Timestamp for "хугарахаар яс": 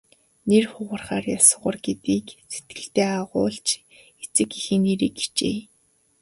0.71-1.45